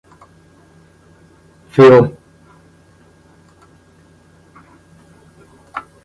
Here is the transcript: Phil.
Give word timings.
Phil. 1.69 2.17